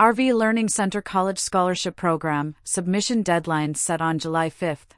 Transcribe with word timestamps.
RV 0.00 0.32
Learning 0.32 0.68
Center 0.68 1.02
College 1.02 1.40
Scholarship 1.40 1.96
Program, 1.96 2.54
submission 2.62 3.24
deadline 3.24 3.74
set 3.74 4.00
on 4.00 4.20
July 4.20 4.48
5th. 4.48 4.94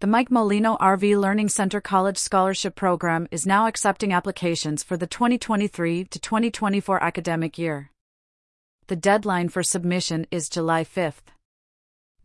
The 0.00 0.06
Mike 0.06 0.30
Molino 0.30 0.78
RV 0.78 1.20
Learning 1.20 1.50
Center 1.50 1.82
College 1.82 2.16
Scholarship 2.16 2.74
Program 2.74 3.28
is 3.30 3.46
now 3.46 3.66
accepting 3.66 4.14
applications 4.14 4.82
for 4.82 4.96
the 4.96 5.06
2023 5.06 6.04
to 6.04 6.18
2024 6.18 7.04
academic 7.04 7.58
year. 7.58 7.90
The 8.86 8.96
deadline 8.96 9.50
for 9.50 9.62
submission 9.62 10.26
is 10.30 10.48
July 10.48 10.84
5th. 10.84 11.28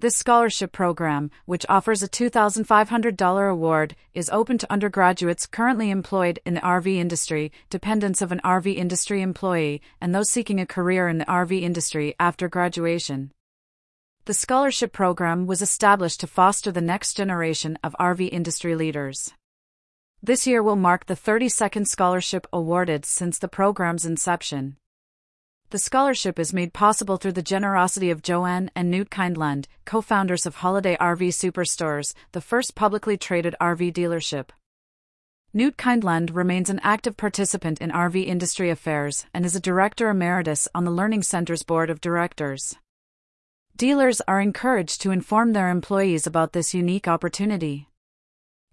This 0.04 0.18
scholarship 0.18 0.74
program, 0.74 1.32
which 1.46 1.66
offers 1.70 2.04
a 2.04 2.10
$2,500 2.10 3.50
award, 3.50 3.96
is 4.14 4.30
open 4.32 4.58
to 4.58 4.70
undergraduates 4.70 5.48
currently 5.48 5.92
employed 5.92 6.40
in 6.46 6.56
the 6.56 6.60
RV 6.60 6.94
industry, 6.94 7.54
dependents 7.70 8.22
of 8.22 8.34
an 8.34 8.42
RV 8.44 8.76
industry 8.76 9.22
employee, 9.22 9.82
and 10.02 10.14
those 10.14 10.30
seeking 10.30 10.60
a 10.60 10.66
career 10.66 11.08
in 11.08 11.20
the 11.20 11.26
RV 11.28 11.62
industry 11.62 12.16
after 12.20 12.50
graduation. 12.50 13.32
The 14.26 14.34
scholarship 14.34 14.92
program 14.92 15.48
was 15.48 15.62
established 15.62 16.20
to 16.20 16.28
foster 16.28 16.70
the 16.70 16.82
next 16.82 17.14
generation 17.14 17.80
of 17.82 17.96
RV 17.98 18.28
industry 18.30 18.76
leaders. 18.76 19.32
This 20.22 20.46
year 20.46 20.62
will 20.62 20.76
mark 20.76 21.06
the 21.06 21.16
32nd 21.16 21.88
scholarship 21.88 22.46
awarded 22.52 23.06
since 23.06 23.40
the 23.40 23.48
program's 23.48 24.06
inception. 24.06 24.76
The 25.74 25.80
scholarship 25.80 26.38
is 26.38 26.54
made 26.54 26.72
possible 26.72 27.18
through 27.18 27.32
the 27.32 27.42
generosity 27.42 28.12
of 28.12 28.22
Joanne 28.22 28.70
and 28.76 28.92
Newt 28.92 29.10
Kindlund, 29.10 29.66
co 29.86 30.02
founders 30.02 30.46
of 30.46 30.58
Holiday 30.58 30.96
RV 30.98 31.30
Superstores, 31.30 32.14
the 32.32 32.42
first 32.42 32.76
publicly 32.76 33.18
traded 33.18 33.56
RV 33.60 33.92
dealership. 33.92 34.50
Newt 35.52 35.76
Kindlund 35.76 36.30
remains 36.32 36.70
an 36.70 36.80
active 36.84 37.18
participant 37.18 37.82
in 37.82 37.90
RV 37.90 38.24
industry 38.24 38.70
affairs 38.70 39.26
and 39.34 39.48
is 39.48 39.56
a 39.56 39.60
director 39.60 40.10
emeritus 40.10 40.68
on 40.76 40.86
the 40.86 40.92
Learning 40.92 41.24
Center's 41.24 41.64
board 41.64 41.90
of 41.90 42.00
directors. 42.00 42.76
Dealers 43.76 44.22
are 44.28 44.40
encouraged 44.40 45.02
to 45.02 45.10
inform 45.10 45.54
their 45.54 45.72
employees 45.72 46.28
about 46.28 46.54
this 46.54 46.76
unique 46.76 47.08
opportunity. 47.08 47.88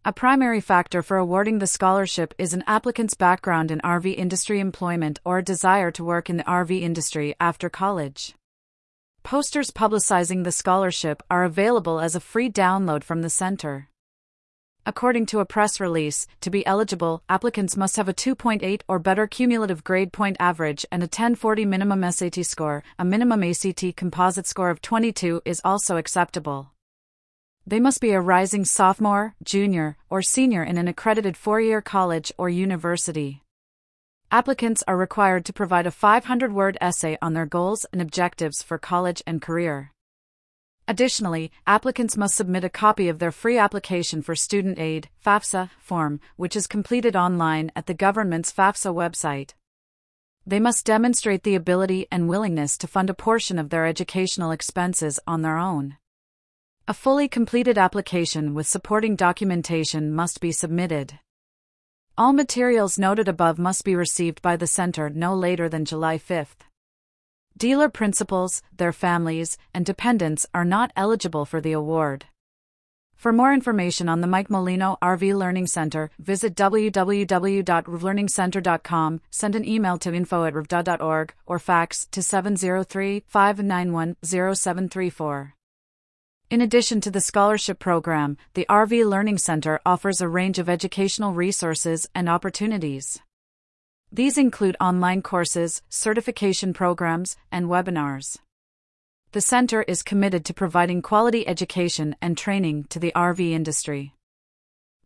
A 0.03 0.15
primary 0.15 0.63
factor 0.63 1.03
for 1.03 1.19
awarding 1.19 1.59
the 1.59 1.67
scholarship 1.67 2.33
is 2.39 2.55
an 2.55 2.65
applicant's 2.67 3.13
background 3.13 3.71
in 3.71 3.81
RV 3.81 4.17
industry 4.17 4.59
employment 4.59 5.21
or 5.27 5.37
a 5.37 5.45
desire 5.45 5.91
to 5.91 6.03
work 6.03 6.31
in 6.31 6.39
the 6.39 6.45
RV 6.45 6.81
industry 6.81 7.35
after 7.39 7.69
college. 7.69 8.35
Posters 9.25 9.71
publicizing 9.71 10.43
the 10.43 10.53
scholarship 10.53 11.23
are 11.31 11.45
available 11.45 12.01
as 12.01 12.15
a 12.15 12.21
free 12.21 12.51
download 12.51 13.05
from 13.05 13.21
the 13.21 13.29
center. 13.29 13.91
According 14.87 15.27
to 15.27 15.41
a 15.41 15.45
press 15.45 15.79
release, 15.79 16.27
to 16.41 16.49
be 16.49 16.65
eligible, 16.65 17.23
applicants 17.29 17.77
must 17.77 17.97
have 17.97 18.09
a 18.09 18.15
2.8 18.15 18.81
or 18.89 18.99
better 18.99 19.27
cumulative 19.27 19.85
grade 19.85 20.15
point 20.15 20.39
average 20.41 20.87
and 20.91 21.03
a 21.03 21.13
1040 21.13 21.67
minimum 21.67 22.11
SAT 22.11 22.47
score. 22.47 22.83
A 22.99 23.05
minimum 23.05 23.45
ACT 23.45 23.95
composite 23.97 24.47
score 24.47 24.71
of 24.71 24.81
22 24.81 25.43
is 25.45 25.61
also 25.63 25.99
acceptable. 25.99 26.73
They 27.71 27.79
must 27.79 28.01
be 28.01 28.11
a 28.11 28.21
rising 28.21 28.65
sophomore, 28.65 29.37
junior, 29.45 29.97
or 30.09 30.23
senior 30.23 30.65
in 30.65 30.77
an 30.77 30.89
accredited 30.89 31.37
four 31.37 31.61
year 31.61 31.81
college 31.81 32.33
or 32.37 32.49
university. 32.49 33.45
Applicants 34.33 34.83
are 34.89 34.97
required 34.97 35.45
to 35.45 35.53
provide 35.53 35.87
a 35.87 35.93
500 35.93 36.53
word 36.53 36.77
essay 36.81 37.17
on 37.23 37.33
their 37.33 37.47
goals 37.47 37.87
and 37.93 38.03
objectives 38.03 38.61
for 38.61 38.77
college 38.77 39.23
and 39.25 39.41
career. 39.41 39.93
Additionally, 40.89 41.53
applicants 41.65 42.17
must 42.17 42.35
submit 42.35 42.65
a 42.65 42.69
copy 42.69 43.09
of 43.09 43.21
their 43.21 43.31
free 43.31 43.57
application 43.57 44.21
for 44.21 44.35
student 44.35 44.81
aid 44.81 45.09
FAFSA 45.25 45.71
form, 45.79 46.19
which 46.35 46.57
is 46.57 46.67
completed 46.67 47.15
online 47.15 47.71
at 47.77 47.87
the 47.87 47.95
government's 47.95 48.53
FAFSA 48.53 48.93
website. 48.93 49.55
They 50.45 50.59
must 50.59 50.87
demonstrate 50.87 51.45
the 51.45 51.55
ability 51.55 52.09
and 52.11 52.29
willingness 52.29 52.77
to 52.79 52.89
fund 52.89 53.11
a 53.11 53.15
portion 53.15 53.61
of 53.61 53.71
their 53.71 53.87
educational 53.87 54.51
expenses 54.51 55.21
on 55.25 55.43
their 55.43 55.57
own. 55.57 55.99
A 56.91 56.93
fully 56.93 57.29
completed 57.29 57.79
application 57.79 58.53
with 58.53 58.67
supporting 58.67 59.15
documentation 59.15 60.13
must 60.13 60.41
be 60.41 60.51
submitted. 60.51 61.21
All 62.19 62.33
materials 62.33 62.99
noted 62.99 63.29
above 63.29 63.61
must 63.61 63.85
be 63.85 63.95
received 63.95 64.43
by 64.43 64.57
the 64.57 64.67
Center 64.67 65.09
no 65.09 65.33
later 65.33 65.69
than 65.69 65.85
July 65.85 66.19
5th. 66.19 66.67
Dealer 67.57 67.89
principals, 67.89 68.61
their 68.77 68.93
families, 68.93 69.57
and 69.73 69.87
dependents 69.87 70.47
are 70.53 70.65
not 70.65 70.91
eligible 70.97 71.45
for 71.45 71.61
the 71.61 71.71
award. 71.71 72.25
For 73.15 73.33
more 73.33 73.55
information 73.55 74.09
on 74.09 74.21
the 74.21 74.27
Mike 74.27 74.51
Molino 74.51 74.99
RV 75.01 75.39
Learning 75.39 75.69
Center, 75.69 76.11
visit 76.19 76.57
www.rvlearningcenter.com, 76.57 79.21
send 79.31 79.55
an 79.55 79.65
email 79.65 79.97
to 79.99 80.13
info 80.13 80.45
at 80.45 80.55
rvda.org, 80.55 81.35
or 81.47 81.61
fax 81.61 82.09
to 82.11 82.21
703 82.21 83.23
591 83.29 84.17
0734. 84.25 85.55
In 86.51 86.61
addition 86.61 87.01
to 87.03 87.13
the 87.13 87.21
scholarship 87.21 87.79
program, 87.79 88.37
the 88.55 88.67
RV 88.69 89.09
Learning 89.09 89.39
Center 89.39 89.79
offers 89.87 90.21
a 90.21 90.27
range 90.27 90.59
of 90.59 90.69
educational 90.69 91.33
resources 91.33 92.09
and 92.13 92.29
opportunities. 92.29 93.21
These 94.11 94.37
include 94.37 94.77
online 94.81 95.23
courses, 95.23 95.81
certification 95.89 96.73
programs, 96.73 97.37
and 97.53 97.67
webinars. 97.67 98.39
The 99.31 99.41
center 99.41 99.83
is 99.83 100.03
committed 100.03 100.45
to 100.47 100.53
providing 100.53 101.03
quality 101.03 101.47
education 101.47 102.17
and 102.21 102.37
training 102.37 102.87
to 102.89 102.99
the 102.99 103.13
RV 103.15 103.53
industry. 103.53 104.17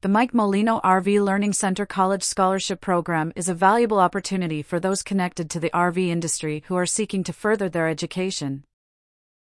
The 0.00 0.08
Mike 0.08 0.32
Molino 0.32 0.80
RV 0.80 1.22
Learning 1.22 1.52
Center 1.52 1.84
College 1.84 2.22
Scholarship 2.22 2.80
Program 2.80 3.34
is 3.36 3.50
a 3.50 3.54
valuable 3.54 4.00
opportunity 4.00 4.62
for 4.62 4.80
those 4.80 5.02
connected 5.02 5.50
to 5.50 5.60
the 5.60 5.70
RV 5.74 6.08
industry 6.08 6.64
who 6.68 6.74
are 6.74 6.86
seeking 6.86 7.22
to 7.24 7.34
further 7.34 7.68
their 7.68 7.86
education. 7.86 8.64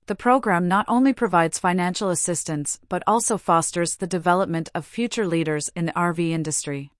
The 0.09 0.15
program 0.15 0.69
not 0.69 0.87
only 0.89 1.13
provides 1.13 1.59
financial 1.59 2.09
assistance 2.09 2.81
but 2.89 3.03
also 3.07 3.37
fosters 3.37 3.97
the 3.97 4.07
development 4.07 4.71
of 4.75 4.87
future 4.87 5.27
leaders 5.27 5.69
in 5.77 5.85
the 5.85 5.93
RV 5.93 6.31
industry. 6.31 6.93